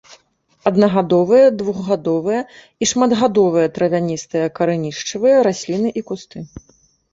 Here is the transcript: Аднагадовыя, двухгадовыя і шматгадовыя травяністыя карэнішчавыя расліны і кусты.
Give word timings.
Аднагадовыя, 0.69 1.45
двухгадовыя 1.59 2.39
і 2.55 2.83
шматгадовыя 2.93 3.67
травяністыя 3.77 4.45
карэнішчавыя 4.59 5.37
расліны 5.51 5.89
і 6.01 6.07
кусты. 6.11 6.37